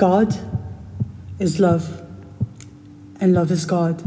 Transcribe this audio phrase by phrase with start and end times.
[0.00, 0.34] God
[1.38, 2.00] is love,
[3.20, 4.02] and love is God.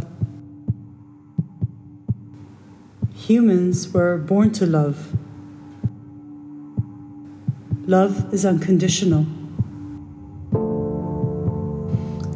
[3.14, 5.14] Humans were born to love.
[7.86, 9.28] Love is unconditional.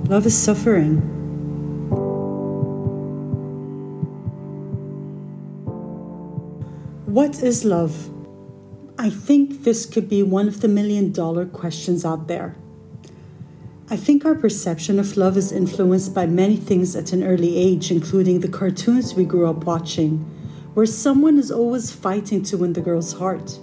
[0.07, 0.97] Love is suffering.
[7.07, 8.11] What is love?
[8.99, 12.55] I think this could be one of the million dollar questions out there.
[13.89, 17.89] I think our perception of love is influenced by many things at an early age,
[17.89, 20.17] including the cartoons we grew up watching,
[20.73, 23.57] where someone is always fighting to win the girl's heart.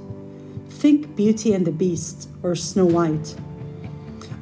[0.70, 3.34] Think Beauty and the Beast or Snow White.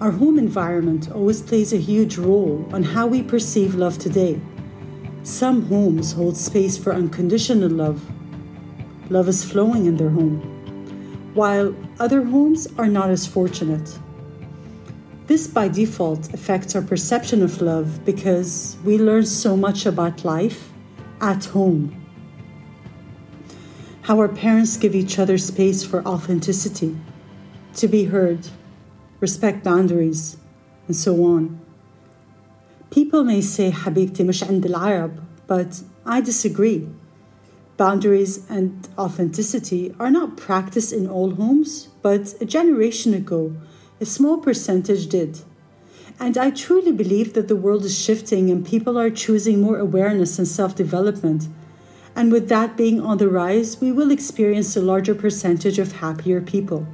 [0.00, 4.40] Our home environment always plays a huge role on how we perceive love today.
[5.24, 8.00] Some homes hold space for unconditional love.
[9.10, 10.38] Love is flowing in their home,
[11.34, 13.98] while other homes are not as fortunate.
[15.31, 20.71] This by default affects our perception of love because we learn so much about life
[21.19, 22.05] at home.
[24.03, 26.95] How our parents give each other space for authenticity,
[27.75, 28.47] to be heard,
[29.19, 30.37] respect boundaries,
[30.87, 31.59] and so on.
[32.89, 35.11] People may say حبيبتي مش عند العرب,
[35.47, 36.87] but I disagree.
[37.75, 43.53] Boundaries and authenticity are not practiced in all homes, but a generation ago,
[44.02, 45.40] a small percentage did.
[46.18, 50.38] And I truly believe that the world is shifting and people are choosing more awareness
[50.38, 51.48] and self development.
[52.14, 56.40] And with that being on the rise, we will experience a larger percentage of happier
[56.40, 56.86] people.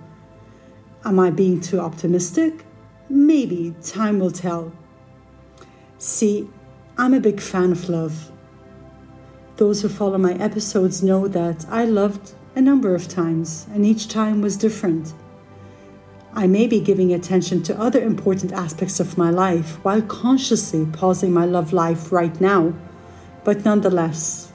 [1.04, 2.64] Am I being too optimistic?
[3.08, 4.72] Maybe, time will tell.
[5.96, 6.48] See,
[6.98, 8.30] I'm a big fan of love.
[9.56, 14.08] Those who follow my episodes know that I loved a number of times, and each
[14.08, 15.14] time was different.
[16.34, 21.32] I may be giving attention to other important aspects of my life while consciously pausing
[21.32, 22.74] my love life right now,
[23.44, 24.52] but nonetheless,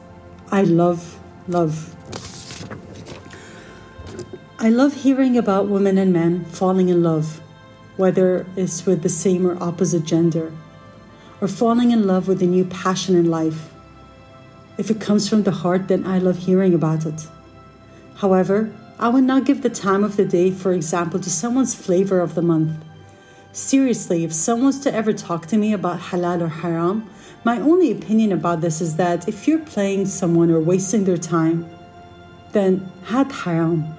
[0.52, 1.90] I love love.
[4.60, 7.42] I love hearing about women and men falling in love,
[7.98, 10.54] whether it's with the same or opposite gender,
[11.42, 13.74] or falling in love with a new passion in life.
[14.78, 17.28] If it comes from the heart, then I love hearing about it.
[18.16, 22.20] However, I would not give the time of the day, for example, to someone's flavor
[22.20, 22.84] of the month.
[23.52, 27.10] Seriously, if someone's to ever talk to me about halal or haram,
[27.44, 31.70] my only opinion about this is that if you're playing someone or wasting their time,
[32.52, 33.96] then had haram.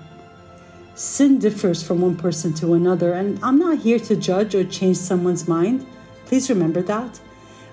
[0.94, 4.96] Sin differs from one person to another, and I'm not here to judge or change
[4.96, 5.84] someone's mind.
[6.24, 7.20] Please remember that.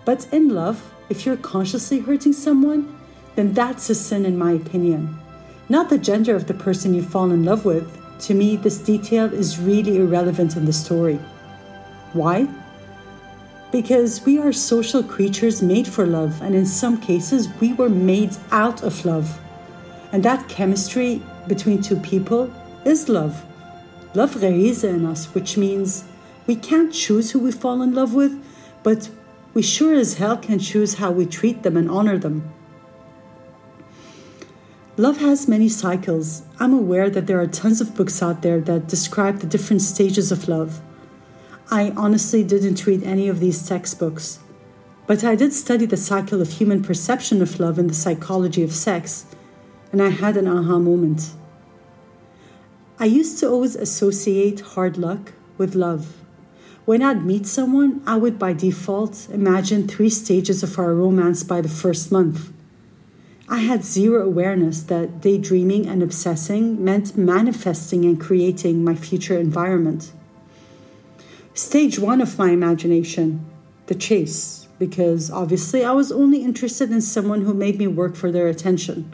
[0.06, 3.00] But in love, if you're consciously hurting someone,
[3.36, 5.21] then that's a sin, in my opinion
[5.71, 7.87] not the gender of the person you fall in love with.
[8.21, 11.19] To me, this detail is really irrelevant in the story.
[12.13, 12.49] Why?
[13.73, 18.37] Because we are social creatures made for love, and in some cases, we were made
[18.51, 19.39] out of love.
[20.13, 22.51] And that chemistry between two people
[22.85, 23.45] is love.
[24.15, 26.05] Love غريزة in us, which means
[26.47, 28.33] we can't choose who we fall in love with,
[28.83, 29.11] but
[29.53, 32.49] we sure as hell can choose how we treat them and honor them.
[34.98, 36.42] Love has many cycles.
[36.60, 40.34] I'm aware that there are tons of books out there that describe the different stages
[40.34, 40.82] of love.
[41.72, 44.40] I honestly didn't read any of these textbooks,
[45.08, 48.74] but I did study the cycle of human perception of love in the psychology of
[48.74, 49.26] sex,
[49.94, 51.32] and I had an aha moment.
[53.00, 56.18] I used to always associate hard luck with love.
[56.84, 61.62] When I'd meet someone, I would by default imagine three stages of our romance by
[61.62, 62.52] the first month.
[63.52, 70.14] I had zero awareness that daydreaming and obsessing meant manifesting and creating my future environment.
[71.54, 73.46] Stage one of my imagination,
[73.88, 78.32] the chase, because obviously I was only interested in someone who made me work for
[78.32, 79.14] their attention.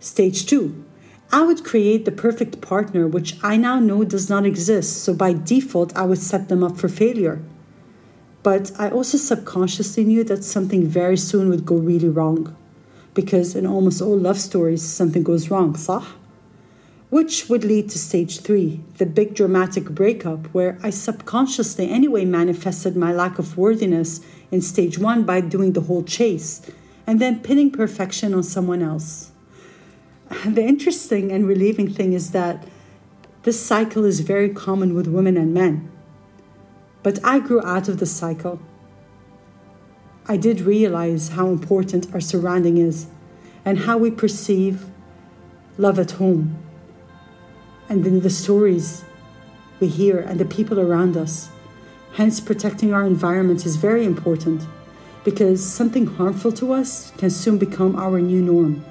[0.00, 0.82] Stage two,
[1.30, 5.34] I would create the perfect partner, which I now know does not exist, so by
[5.34, 7.42] default, I would set them up for failure.
[8.42, 12.56] But I also subconsciously knew that something very soon would go really wrong
[13.18, 16.04] because in almost all love stories, something goes wrong, صح?
[17.10, 22.96] Which would lead to stage three, the big dramatic breakup, where I subconsciously anyway manifested
[22.96, 24.20] my lack of worthiness
[24.52, 26.62] in stage one by doing the whole chase
[27.08, 29.32] and then pinning perfection on someone else.
[30.46, 32.68] The interesting and relieving thing is that
[33.42, 35.90] this cycle is very common with women and men.
[37.02, 38.60] But I grew out of the cycle
[40.30, 43.06] I did realize how important our surrounding is
[43.64, 44.84] and how we perceive
[45.78, 46.58] love at home
[47.88, 49.04] and in the stories
[49.80, 51.48] we hear and the people around us.
[52.12, 54.66] Hence, protecting our environment is very important
[55.24, 58.84] because something harmful to us can soon become our new norm,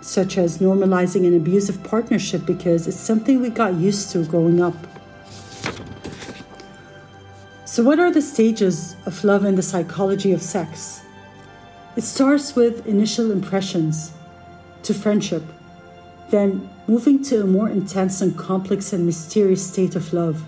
[0.00, 4.74] such as normalizing an abusive partnership because it's something we got used to growing up.
[7.76, 11.02] So, what are the stages of love in the psychology of sex?
[11.94, 14.12] It starts with initial impressions
[14.84, 15.42] to friendship,
[16.30, 20.42] then moving to a more intense and complex and mysterious state of love.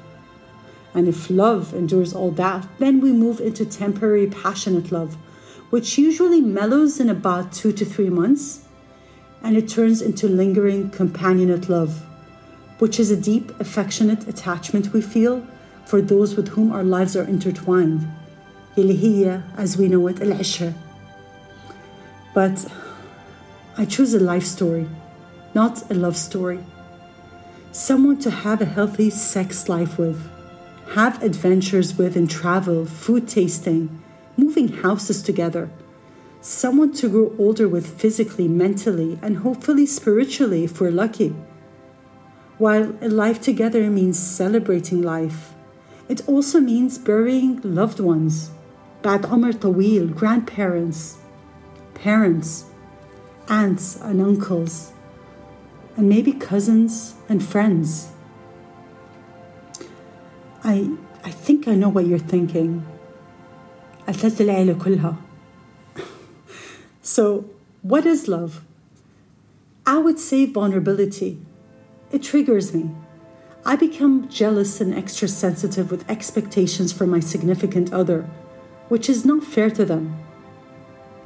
[0.94, 5.14] And if love endures all that, then we move into temporary passionate love,
[5.68, 8.64] which usually mellows in about two to three months,
[9.42, 12.06] and it turns into lingering companionate love,
[12.78, 15.46] which is a deep, affectionate attachment we feel
[15.88, 18.06] for those with whom our lives are intertwined.
[18.76, 20.74] as we know it, al
[22.34, 22.66] but
[23.78, 24.86] I choose a life story,
[25.54, 26.60] not a love story.
[27.72, 30.20] Someone to have a healthy sex life with,
[30.90, 34.02] have adventures with and travel, food tasting,
[34.36, 35.70] moving houses together.
[36.42, 41.34] Someone to grow older with physically, mentally, and hopefully spiritually if we're lucky.
[42.58, 45.54] While a life together means celebrating life,
[46.09, 48.51] it also means burying loved ones,
[49.03, 51.17] بعد عمر طويل, grandparents,
[51.93, 52.65] parents,
[53.49, 54.91] aunts and uncles,
[55.97, 58.09] and maybe cousins and friends.
[60.63, 60.89] I,
[61.23, 62.85] I think I know what you're thinking.
[67.01, 67.45] So,
[67.81, 68.61] what is love?
[69.85, 71.37] I would say vulnerability.
[72.11, 72.91] It triggers me.
[73.67, 78.29] I become jealous and extra sensitive with expectations from my significant other,
[78.89, 80.17] which is not fair to them.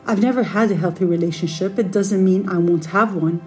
[0.05, 1.79] I've never had a healthy relationship.
[1.79, 3.41] It doesn't mean I won't have one.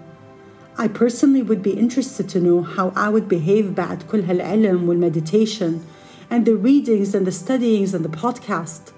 [0.77, 5.81] I personally would be interested to know how I would behave بعد كل هالعلم والmeditation
[6.29, 8.91] and the readings and the studyings and the podcast.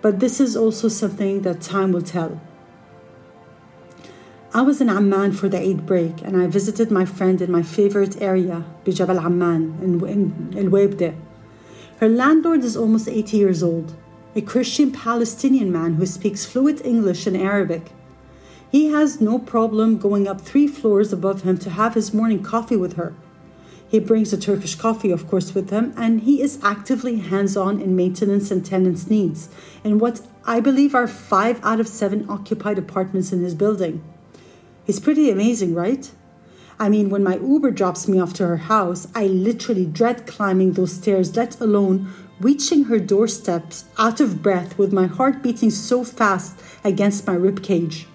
[0.00, 2.40] But this is also something that time will tell.
[4.57, 7.61] I was in Amman for the Eid break and I visited my friend in my
[7.61, 11.13] favorite area, Bijabal Amman in, in El Webde.
[11.99, 13.93] Her landlord is almost 80 years old
[14.35, 17.91] a Christian Palestinian man who speaks fluent English and Arabic.
[18.71, 22.77] He has no problem going up three floors above him to have his morning coffee
[22.77, 23.13] with her.
[23.87, 27.79] He brings a Turkish coffee, of course, with him, and he is actively hands on
[27.79, 29.49] in maintenance and tenants' needs
[29.83, 34.01] in what I believe are five out of seven occupied apartments in his building.
[34.87, 36.09] He's pretty amazing, right?
[36.79, 40.73] I mean, when my Uber drops me off to her house, I literally dread climbing
[40.73, 46.05] those stairs, let alone reaching her doorsteps out of breath with my heart beating so
[46.05, 48.05] fast against my ribcage.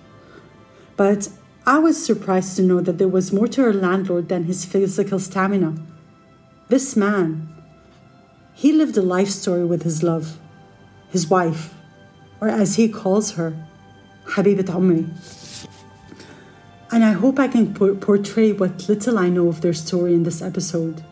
[0.97, 1.29] But
[1.67, 5.19] I was surprised to know that there was more to her landlord than his physical
[5.19, 5.75] stamina.
[6.69, 7.53] This man,
[8.55, 10.39] he lived a life story with his love,
[11.11, 11.75] his wife,
[12.41, 13.69] or as he calls her,
[14.25, 15.42] Habibat Umri.
[16.93, 20.43] And I hope I can portray what little I know of their story in this
[20.43, 21.03] episode.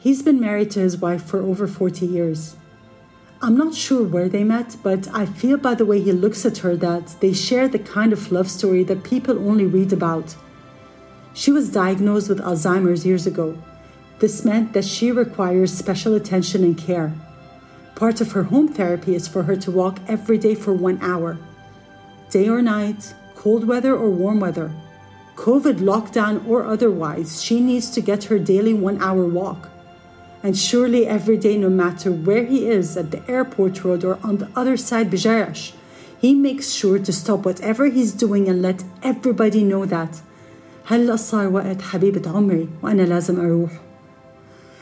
[0.00, 2.56] He's been married to his wife for over 40 years.
[3.42, 6.58] I'm not sure where they met, but I feel by the way he looks at
[6.58, 10.34] her that they share the kind of love story that people only read about.
[11.34, 13.58] She was diagnosed with Alzheimer's years ago.
[14.20, 17.12] This meant that she requires special attention and care.
[17.94, 21.36] Part of her home therapy is for her to walk every day for one hour.
[22.30, 23.12] Day or night,
[23.43, 24.71] cold weather or warm weather,
[25.35, 29.69] COVID lockdown or otherwise, she needs to get her daily one hour walk
[30.41, 34.37] and surely every day, no matter where he is at the airport road or on
[34.37, 35.73] the other side Bijarash,
[36.17, 40.21] he makes sure to stop whatever he's doing and let everybody know that
[40.87, 43.79] هلا صار وقت حبيبة عمري وأنا لازم أروح.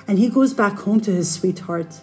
[0.07, 2.01] And he goes back home to his sweetheart,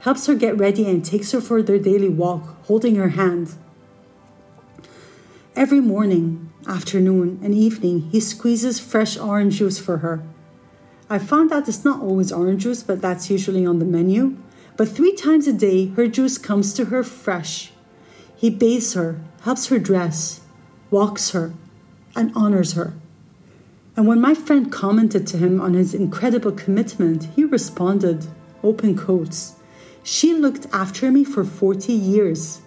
[0.00, 3.54] helps her get ready and takes her for their daily walk, holding her hand.
[5.59, 10.23] Every morning, afternoon, and evening, he squeezes fresh orange juice for her
[11.09, 14.37] I found out it's not always orange juice, but that's usually on the menu.
[14.77, 17.73] But three times a day, her juice comes to her fresh.
[18.37, 20.39] He bathes her, helps her dress,
[20.91, 21.51] walks her,
[22.15, 22.93] and honors her.
[23.97, 28.27] And when my friend commented to him on his incredible commitment, he responded,
[28.63, 29.55] open quotes,
[30.03, 32.61] She looked after me for 40 years.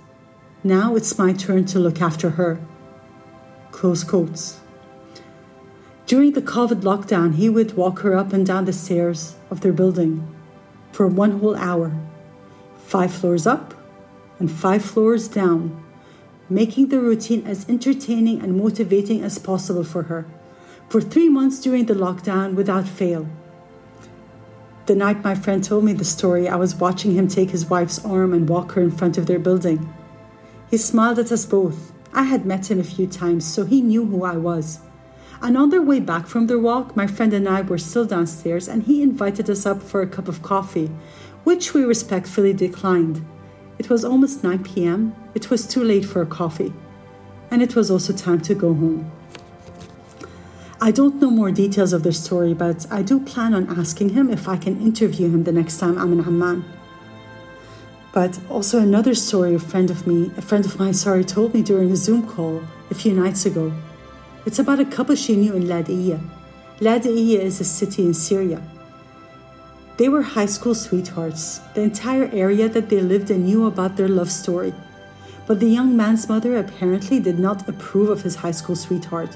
[0.62, 2.60] Now it's my turn to look after her.
[3.72, 4.60] Close quotes.
[6.06, 9.72] During the COVID lockdown, he would walk her up and down the stairs of their
[9.72, 10.28] building
[10.92, 11.92] for one whole hour,
[12.76, 13.74] five floors up
[14.38, 15.82] and five floors down,
[16.48, 20.26] making the routine as entertaining and motivating as possible for her
[20.88, 23.26] for three months during the lockdown without fail.
[24.84, 28.04] The night my friend told me the story, I was watching him take his wife's
[28.04, 29.90] arm and walk her in front of their building.
[30.70, 31.91] He smiled at us both.
[32.14, 34.80] I had met him a few times, so he knew who I was.
[35.40, 38.68] And on their way back from their walk, my friend and I were still downstairs,
[38.68, 40.90] and he invited us up for a cup of coffee,
[41.44, 43.24] which we respectfully declined.
[43.78, 45.14] It was almost 9 pm.
[45.34, 46.72] It was too late for a coffee.
[47.50, 49.10] And it was also time to go home.
[50.80, 54.30] I don't know more details of the story, but I do plan on asking him
[54.30, 56.64] if I can interview him the next time I'm in Amman.
[58.13, 61.61] But also another story a friend of me, a friend of mine, sorry, told me
[61.61, 63.71] during a Zoom call a few nights ago.
[64.45, 66.19] It's about a couple she knew in Ladiyya.
[66.79, 68.61] Ladiyya is a city in Syria.
[69.97, 71.59] They were high school sweethearts.
[71.73, 74.73] The entire area that they lived in knew about their love story.
[75.47, 79.35] But the young man's mother apparently did not approve of his high school sweetheart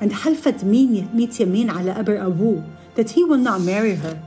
[0.00, 2.62] and حلفت ميت يمين على قبر أبوه
[2.96, 4.18] that he will not marry her.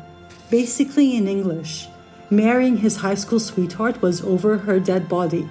[0.50, 1.88] Basically, in English,
[2.33, 5.49] marrying his high school sweetheart was over her dead body.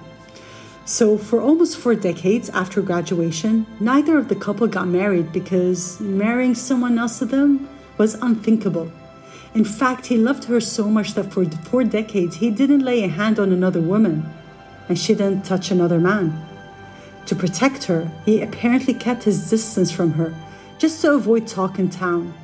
[0.84, 6.56] So, for almost four decades after graduation, neither of the couple got married because marrying
[6.56, 8.90] someone else to them was unthinkable.
[9.54, 13.08] In fact, he loved her so much that for four decades he didn't lay a
[13.08, 14.28] hand on another woman,
[14.88, 16.34] and she didn't touch another man.
[17.26, 20.34] To protect her, he apparently kept his distance from her,
[20.78, 22.34] just to avoid talk in town.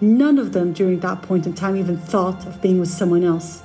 [0.00, 3.62] None of them during that point in time even thought of being with someone else.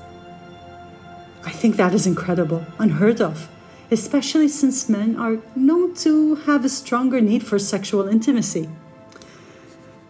[1.44, 3.50] I think that is incredible, unheard of,
[3.90, 8.70] especially since men are known to have a stronger need for sexual intimacy.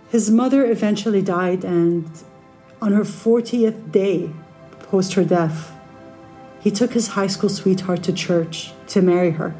[0.09, 2.05] His mother eventually died, and
[2.81, 4.29] on her 40th day
[4.79, 5.71] post her death,
[6.59, 9.55] he took his high school sweetheart to church to marry her.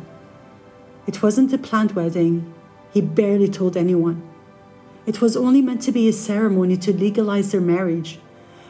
[1.08, 2.53] It wasn't a planned wedding.
[2.94, 4.30] He barely told anyone.
[5.05, 8.20] It was only meant to be a ceremony to legalize their marriage.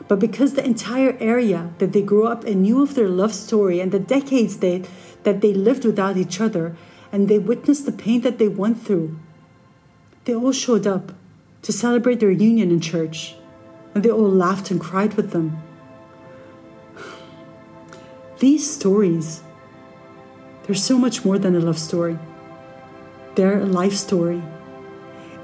[0.08, 3.80] But because the entire area that they grew up in knew of their love story
[3.80, 4.84] and the decades they,
[5.24, 6.76] that they lived without each other,
[7.12, 9.18] and they witnessed the pain that they went through,
[10.26, 11.14] they all showed up
[11.62, 13.36] to celebrate their union in church,
[13.94, 15.62] and they all laughed and cried with them.
[18.40, 19.44] These stories
[20.64, 22.18] they're so much more than a love story,
[23.36, 24.42] they're a life story.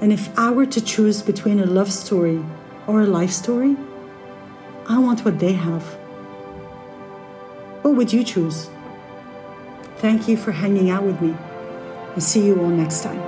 [0.00, 2.44] And if I were to choose between a love story
[2.86, 3.76] or a life story,
[4.88, 5.82] I want what they have.
[7.82, 8.70] What would you choose?
[9.98, 11.34] Thank you for hanging out with me,
[12.14, 13.20] and see you all next time.